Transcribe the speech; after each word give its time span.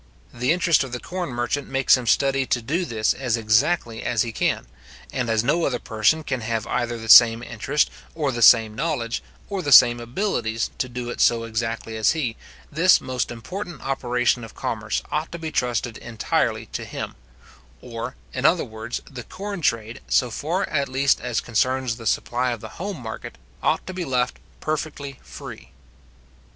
The 0.33 0.51
interest 0.51 0.83
of 0.83 0.93
the 0.93 0.99
corn 0.99 1.29
merchant 1.29 1.67
makes 1.67 1.95
him 1.95 2.07
study 2.07 2.47
to 2.47 2.59
do 2.59 2.85
this 2.85 3.13
as 3.13 3.37
exactly 3.37 4.01
as 4.01 4.23
he 4.23 4.31
can; 4.31 4.65
and 5.13 5.29
as 5.29 5.43
no 5.43 5.63
other 5.63 5.77
person 5.77 6.23
can 6.23 6.41
have 6.41 6.65
either 6.65 6.97
the 6.97 7.07
same 7.07 7.43
interest, 7.43 7.91
or 8.15 8.31
the 8.31 8.41
same 8.41 8.73
knowledge, 8.73 9.21
or 9.47 9.61
the 9.61 9.71
same 9.71 9.99
abilities, 9.99 10.71
to 10.79 10.89
do 10.89 11.11
it 11.11 11.21
so 11.21 11.43
exactly 11.43 11.97
as 11.97 12.13
he, 12.13 12.35
this 12.71 12.99
most 12.99 13.29
important 13.29 13.83
operation 13.83 14.43
of 14.43 14.55
commerce 14.55 15.03
ought 15.11 15.31
to 15.33 15.37
be 15.37 15.51
trusted 15.51 15.99
entirely 15.99 16.65
to 16.73 16.83
him; 16.83 17.13
or, 17.79 18.15
in 18.33 18.43
other 18.43 18.65
words, 18.65 19.03
the 19.07 19.21
corn 19.21 19.61
trade, 19.61 20.01
so 20.07 20.31
far 20.31 20.67
at 20.69 20.89
least 20.89 21.21
as 21.21 21.39
concerns 21.39 21.97
the 21.97 22.07
supply 22.07 22.49
of 22.51 22.59
the 22.59 22.69
home 22.81 22.99
market, 22.99 23.37
ought 23.61 23.85
to 23.85 23.93
be 23.93 24.03
left 24.03 24.39
perfectly 24.61 25.19
free. 25.21 25.69